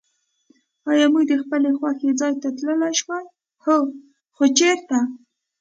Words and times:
آیا 0.89 1.05
موږ 1.13 1.23
د 1.31 1.33
خپل 1.43 1.61
خوښي 1.79 2.11
ځای 2.21 2.33
ته 2.41 2.47
تللای 2.57 2.93
شوای؟ 3.01 3.25
هو. 3.63 3.77
خو 4.35 4.43
چېرته؟ 4.57 4.97